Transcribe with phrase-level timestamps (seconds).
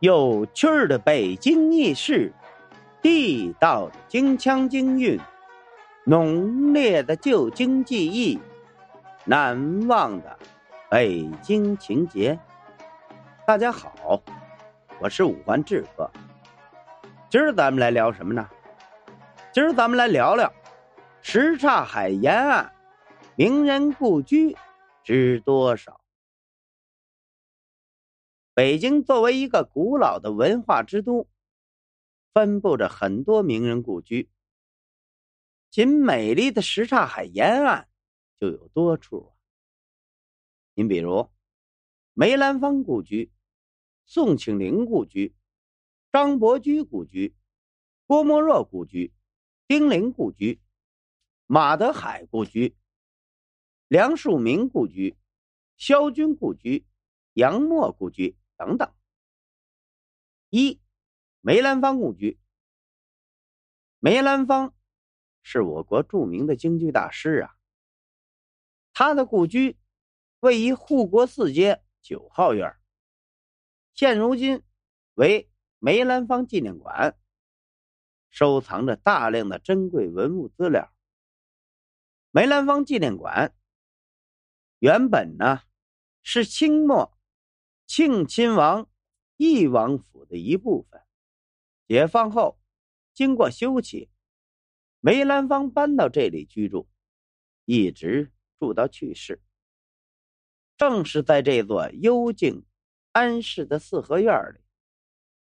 [0.00, 2.32] 有趣的北京轶事，
[3.02, 5.20] 地道的京腔京韵，
[6.04, 8.40] 浓烈的旧京记忆，
[9.26, 10.38] 难忘的
[10.88, 12.38] 北京情节。
[13.46, 14.22] 大家好，
[14.98, 16.10] 我是五环志哥。
[17.28, 18.48] 今儿咱们来聊什么呢？
[19.52, 20.50] 今儿咱们来聊聊
[21.20, 22.72] 什刹海沿岸
[23.36, 24.56] 名人故居
[25.04, 25.99] 知多少。
[28.52, 31.28] 北京作为一个古老的文化之都，
[32.34, 34.28] 分布着很多名人故居。
[35.70, 37.88] 仅美丽的什刹海沿岸
[38.38, 39.30] 就有多处啊。
[40.74, 41.30] 您比如
[42.12, 43.30] 梅兰芳故居、
[44.04, 45.34] 宋庆龄故居、
[46.10, 47.36] 张伯驹故居、
[48.06, 49.12] 郭沫若故居、
[49.68, 50.60] 丁玲故居、
[51.46, 52.76] 马德海故居、
[53.86, 55.16] 梁漱溟故居、
[55.76, 56.84] 萧军故居、
[57.32, 58.36] 杨沫故居。
[58.56, 58.92] 等等。
[60.50, 60.82] 一，
[61.40, 62.38] 梅兰芳故居。
[63.98, 64.74] 梅兰芳
[65.42, 67.56] 是我国著名的京剧大师啊。
[68.92, 69.78] 他的故居
[70.40, 72.76] 位于护国寺街九号院，
[73.94, 74.62] 现如今
[75.14, 77.18] 为梅兰芳纪念馆，
[78.28, 80.94] 收藏着大量的珍贵文物资料。
[82.30, 83.56] 梅兰芳纪念馆
[84.80, 85.62] 原本呢
[86.22, 87.18] 是清末。
[87.92, 88.88] 庆亲王
[89.36, 91.02] 义王府的一部分，
[91.88, 92.56] 解放后
[93.12, 94.08] 经过修葺，
[95.00, 96.88] 梅兰芳搬到这里居住，
[97.64, 98.30] 一直
[98.60, 99.42] 住到去世。
[100.76, 102.64] 正是在这座幽静
[103.10, 104.60] 安适的四合院里，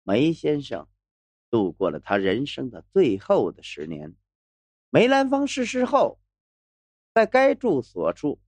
[0.04, 0.90] 梅先生
[1.50, 4.18] 度过了他人生的最后的十年。
[4.90, 6.20] 梅兰芳逝世后，
[7.14, 8.42] 在该住所处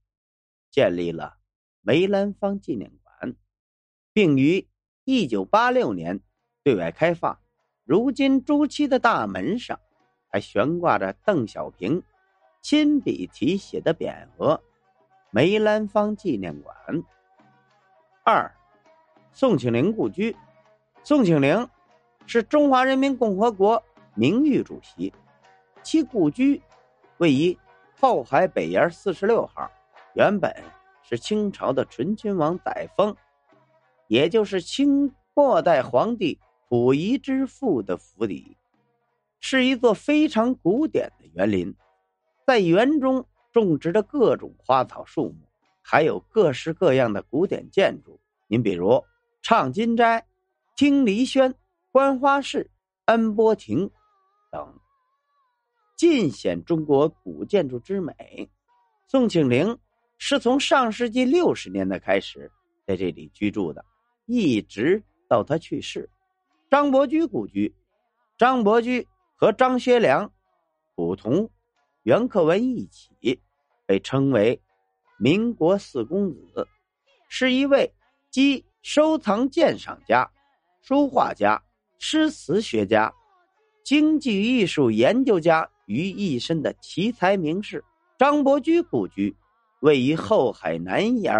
[0.70, 1.38] 建立了
[1.80, 3.05] 梅兰芳纪念馆。
[4.16, 4.66] 并于
[5.04, 6.20] 一九八六年
[6.64, 7.38] 对外开放。
[7.84, 9.78] 如今朱漆的大门上
[10.30, 12.02] 还悬挂着邓小平
[12.62, 14.58] 亲笔题写的匾额
[15.30, 16.74] “梅兰芳纪念馆”。
[18.24, 18.50] 二，
[19.32, 20.34] 宋庆龄故居。
[21.04, 21.68] 宋庆龄
[22.24, 23.84] 是中华人民共和国
[24.14, 25.12] 名誉主席，
[25.82, 26.62] 其故居
[27.18, 27.58] 位于
[28.00, 29.70] 后海北沿四十六号，
[30.14, 30.50] 原本
[31.02, 33.14] 是清朝的醇亲王载沣。
[34.08, 38.56] 也就是清末代皇帝溥仪之父的府邸，
[39.40, 41.74] 是一座非常古典的园林，
[42.46, 45.36] 在园中种植着各种花草树木，
[45.82, 48.20] 还有各式各样的古典建筑。
[48.48, 49.04] 您比如
[49.42, 50.26] 畅金斋、
[50.76, 51.54] 听梨轩、
[51.90, 52.70] 观花市、
[53.06, 53.90] 恩波亭
[54.50, 54.78] 等，
[55.96, 58.50] 尽显中国古建筑之美。
[59.08, 59.78] 宋庆龄
[60.18, 62.50] 是从上世纪六十年代开始
[62.86, 63.84] 在这里居住的。
[64.26, 66.10] 一直到他去世，
[66.68, 67.74] 张伯驹故居，
[68.36, 69.06] 张伯驹
[69.36, 70.32] 和张学良、
[70.96, 71.48] 普同、
[72.02, 73.40] 袁克文一起
[73.86, 74.60] 被称为
[75.18, 76.66] “民国四公子”，
[77.30, 77.94] 是一位
[78.30, 80.28] 集收藏鉴赏家、
[80.82, 81.62] 书画家、
[81.98, 83.14] 诗词学家、
[83.84, 87.84] 经济艺术研究家于一身的奇才名士。
[88.18, 89.36] 张伯驹故居
[89.80, 91.32] 位于后海南沿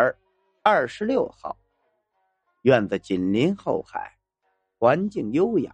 [0.63, 1.57] 二十六号。
[2.67, 4.19] 院子紧邻后海，
[4.77, 5.73] 环境优雅。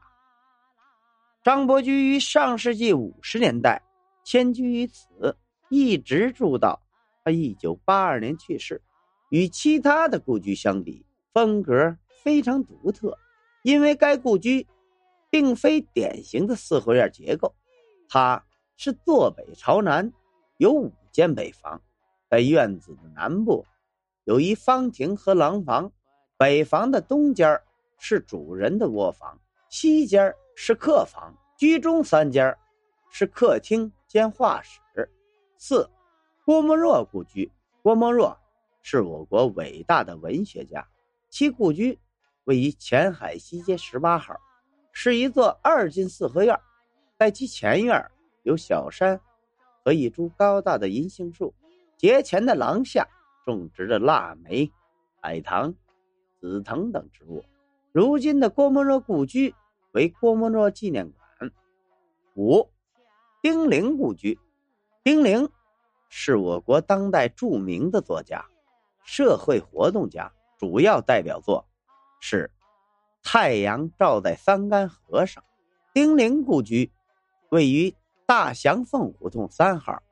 [1.43, 3.81] 张伯驹于上世纪五十年代
[4.23, 5.35] 迁居于此，
[5.71, 6.83] 一直住到
[7.25, 8.83] 他一九八二年去世。
[9.31, 13.17] 与其他的故居相比，风格非常独特，
[13.63, 14.67] 因为该故居
[15.31, 17.55] 并非典型的四合院结构，
[18.07, 18.45] 它
[18.77, 20.13] 是坐北朝南，
[20.59, 21.81] 有五间北房，
[22.29, 23.65] 在院子的南部
[24.25, 25.91] 有一方亭和廊房。
[26.43, 27.57] 北房的东间
[27.99, 29.39] 是主人的卧房，
[29.69, 32.59] 西间是客房，居中三间
[33.13, 34.81] 是客厅兼画室。
[35.57, 35.89] 四，
[36.45, 37.49] 郭沫若故居。
[37.81, 38.37] 郭沫若
[38.81, 40.85] 是我国伟大的文学家，
[41.31, 41.97] 其故居
[42.43, 44.35] 位于前海西街十八号，
[44.91, 46.59] 是一座二进四合院，
[47.17, 48.05] 在其前院
[48.43, 49.21] 有小山
[49.85, 51.55] 和一株高大的银杏树，
[51.97, 53.07] 节前的廊下
[53.45, 54.69] 种植着腊梅、
[55.21, 55.73] 海棠。
[56.43, 57.45] 紫藤等植物，
[57.93, 59.55] 如今的郭沫若故居
[59.93, 61.53] 为郭沫若纪念馆。
[62.35, 62.69] 五，
[63.41, 64.41] 丁玲故居。
[65.05, 65.49] 丁玲
[66.09, 68.45] 是我国当代著名的作家、
[69.05, 71.65] 社会活动家，主要代表作
[72.21, 72.51] 是
[73.31, 75.45] 《太阳照在三干河上》。
[75.95, 76.91] 丁玲故居
[77.51, 77.95] 位于
[78.27, 80.03] 大祥凤胡同三号，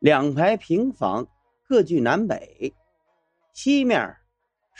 [0.00, 1.26] 两排平房，
[1.66, 2.74] 各据南北，
[3.54, 4.14] 西面。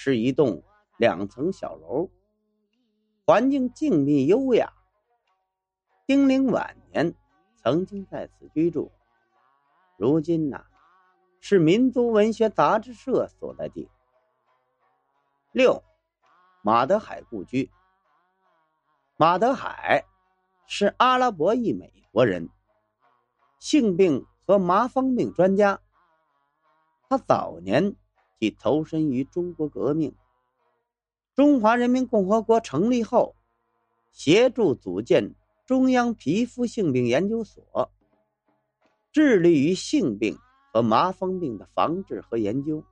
[0.00, 0.62] 是一栋
[0.96, 2.08] 两层小楼，
[3.26, 4.72] 环境静谧优雅。
[6.06, 7.16] 丁玲晚年
[7.56, 8.92] 曾经在此居住，
[9.96, 10.64] 如今呢，
[11.40, 13.90] 是民族文学杂志社所在地。
[15.50, 15.82] 六，
[16.62, 17.68] 马德海故居。
[19.16, 20.04] 马德海
[20.68, 22.48] 是阿拉伯裔美国人，
[23.58, 25.80] 性病和麻风病专家。
[27.08, 27.96] 他早年
[28.38, 30.14] 即投身于中国革命。
[31.35, 33.37] 中华人民共和国成立后，
[34.12, 35.35] 协助组建
[35.67, 37.90] 中央皮肤性病研究所，
[39.12, 40.37] 致力于性病
[40.73, 42.85] 和麻风病的防治和研究。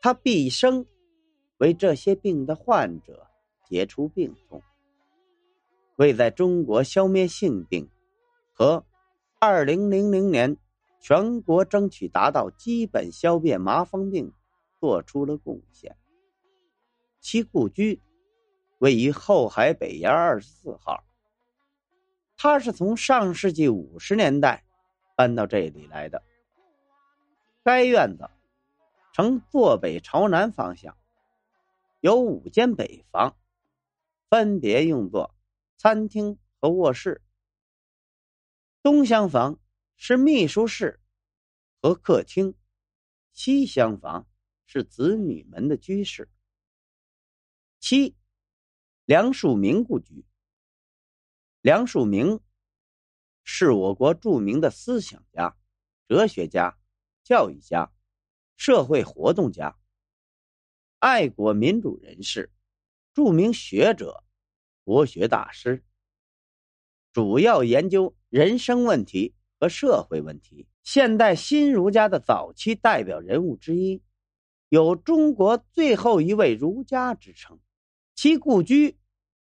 [0.00, 0.84] 他毕生
[1.58, 3.26] 为这些病的患者
[3.68, 4.62] 解除病痛，
[5.96, 7.88] 为在中国消灭性病
[8.52, 8.84] 和
[9.38, 10.56] 二零零零年
[11.02, 14.32] 全国争取达到基本消灭麻风病
[14.78, 15.96] 做出了贡献。
[17.20, 18.00] 其故居
[18.78, 21.02] 位于后海北沿二十四号。
[22.36, 24.64] 他是从上世纪五十年代
[25.16, 26.22] 搬到这里来的。
[27.64, 28.30] 该院子
[29.12, 30.96] 呈坐北朝南方向，
[32.00, 33.36] 有五间北房，
[34.30, 35.34] 分别用作
[35.76, 37.22] 餐厅和卧室。
[38.82, 39.60] 东厢房
[39.96, 41.00] 是秘书室
[41.80, 42.54] 和客厅，
[43.32, 44.28] 西厢房
[44.66, 46.28] 是子女们的居室。
[47.78, 48.16] 七，
[49.04, 50.24] 梁漱溟故居。
[51.60, 52.40] 梁漱溟
[53.44, 55.56] 是我国著名的思想家、
[56.08, 56.78] 哲学家、
[57.22, 57.92] 教育家、
[58.56, 59.78] 社会活动家、
[60.98, 62.52] 爱国民主人士、
[63.14, 64.24] 著名学者、
[64.82, 65.84] 国学大师，
[67.12, 70.66] 主要研究人生问题和社会问题。
[70.82, 74.02] 现代新儒家的早期代表人物之一，
[74.68, 77.60] 有“中国最后一位儒家”之称。
[78.16, 78.98] 其故居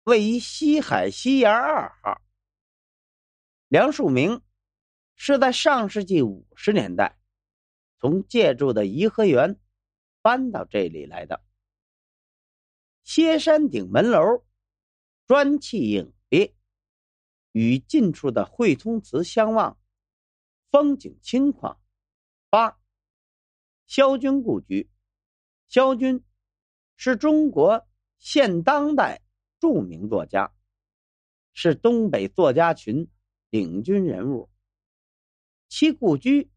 [0.04, 2.22] 位于西海西沿二号。
[3.70, 4.42] 梁漱溟
[5.16, 7.18] 是在上世纪五十年代
[7.98, 9.58] 从借住的颐和园
[10.22, 11.42] 搬到这里来的。
[13.06, 14.44] 歇山顶门楼
[15.28, 16.54] 砖砌影壁，
[17.54, 19.78] 与近处的汇通祠相望，
[20.74, 21.78] 风景清旷。
[22.50, 22.80] 八，
[23.86, 24.90] 萧军故居。
[25.68, 26.24] 萧军
[26.96, 27.88] 是中国。
[28.18, 29.22] 现当代
[29.60, 30.52] 著名作家，
[31.54, 33.08] 是东北作家群
[33.50, 34.50] 领军人物。
[35.68, 36.50] 其故居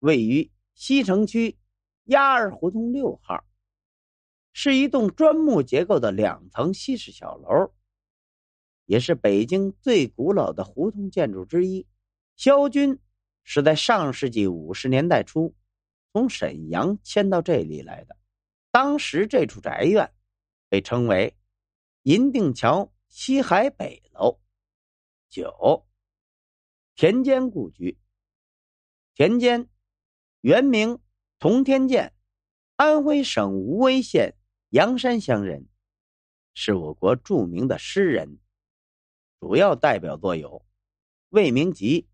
[0.00, 1.56] 位于西城区
[2.02, 3.44] 鸭儿胡同六号，
[4.52, 7.72] 是一栋砖木结构的两层西式小楼，
[8.84, 11.86] 也是北京最古老的胡同建筑之一。
[12.34, 12.98] 萧军
[13.44, 15.54] 是在上世纪五十年代初
[16.12, 18.16] 从沈阳迁到这里来的，
[18.72, 20.10] 当时这处宅院。
[20.66, 21.36] 被称为
[22.02, 24.40] 银锭桥西海北楼。
[25.28, 25.86] 九
[26.96, 27.96] 田间故居。
[29.14, 29.68] 田间
[30.40, 30.98] 原名
[31.38, 32.12] 童天健，
[32.74, 34.34] 安徽省无为县
[34.70, 35.68] 阳山乡人，
[36.54, 38.40] 是我国著名的诗人。
[39.38, 40.58] 主要代表作有
[41.28, 42.02] 《魏明集》《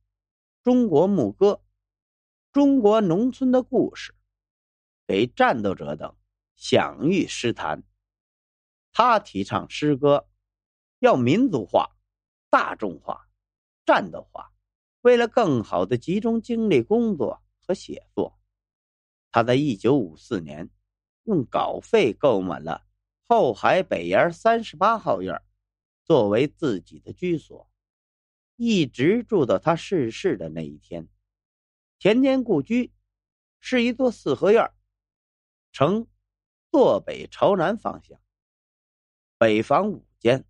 [0.62, 1.52] 中国牧歌》
[2.52, 4.12] 《中国农村的故事》
[5.06, 6.14] 《给战斗者》等
[6.54, 7.82] 享誉诗坛。
[8.92, 10.28] 他提倡诗歌
[10.98, 11.96] 要民族化、
[12.50, 13.26] 大众化、
[13.86, 14.52] 战斗化。
[15.00, 18.38] 为了更好的集中精力工作和写作，
[19.32, 20.68] 他在一九五四年
[21.22, 22.84] 用稿费购买了
[23.26, 25.40] 后海北沿三十八号院，
[26.04, 27.69] 作为自己的居所，
[28.62, 31.08] 一直住到他逝世的那一天。
[31.98, 32.92] 田间故居
[33.58, 34.70] 是一座四合院，
[35.72, 36.06] 呈
[36.70, 38.20] 坐北朝南方向。
[39.38, 40.44] 北房五间，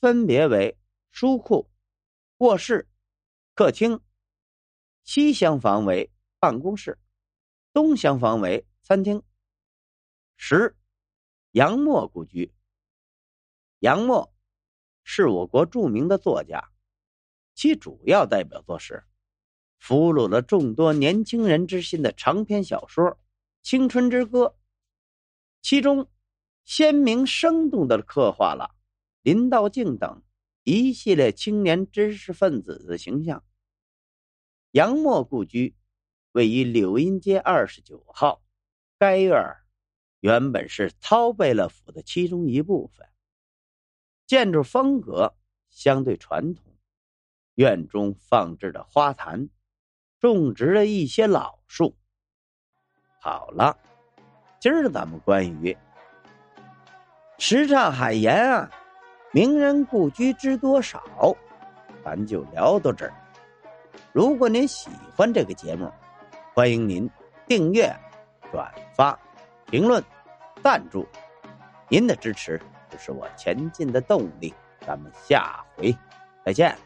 [0.00, 0.78] 分别为
[1.10, 1.68] 书库、
[2.36, 2.88] 卧室、
[3.54, 3.98] 客厅；
[5.02, 6.96] 西厢房为办公室，
[7.72, 9.20] 东厢房为餐厅。
[10.36, 10.76] 十，
[11.50, 12.54] 杨墨故居。
[13.80, 14.32] 杨墨
[15.02, 16.70] 是我国著名的作家，
[17.56, 19.02] 其主要代表作是
[19.80, 23.04] 俘虏了众多年轻人之心的长篇小说
[23.64, 24.44] 《青春之歌》，
[25.60, 26.08] 其中。
[26.68, 28.74] 鲜明生动的刻画了
[29.22, 30.24] 林道静等
[30.64, 33.44] 一系列青年知识分子的形象。
[34.72, 35.76] 杨墨故居
[36.32, 38.42] 位于柳荫街二十九号，
[38.98, 39.56] 该院
[40.18, 43.06] 原本是陶贝勒府的其中一部分，
[44.26, 45.36] 建筑风格
[45.70, 46.75] 相对传统，
[47.56, 49.48] 院中放置着花坛，
[50.20, 51.96] 种植了一些老树。
[53.20, 53.76] 好了，
[54.60, 55.76] 今儿咱们关于
[57.38, 58.70] 什刹海沿岸
[59.32, 61.02] 名人故居知多少，
[62.04, 63.12] 咱就聊到这儿。
[64.12, 65.90] 如果您喜欢这个节目，
[66.54, 67.10] 欢迎您
[67.46, 67.94] 订阅、
[68.52, 69.18] 转发、
[69.70, 70.02] 评论、
[70.62, 71.06] 赞助，
[71.88, 72.60] 您的支持
[72.90, 74.54] 就是我前进的动力。
[74.86, 75.96] 咱们下回
[76.44, 76.85] 再见。